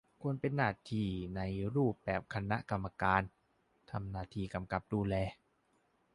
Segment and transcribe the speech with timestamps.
[0.21, 1.41] ควรเป็นหน้าที่ใน
[1.75, 3.21] รูปแบบคณะกรรมการ
[3.91, 5.15] ทำหน้าที่กำกับดูแล